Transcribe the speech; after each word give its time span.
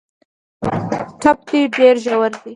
ټپ 1.21 1.37
دي 1.47 1.61
ډېر 1.75 1.95
ژور 2.05 2.31
دی. 2.39 2.49